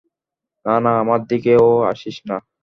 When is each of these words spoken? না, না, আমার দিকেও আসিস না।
না, 0.65 0.75
না, 0.85 0.91
আমার 0.99 1.19
দিকেও 1.27 1.67
আসিস 1.91 2.17
না। 2.29 2.37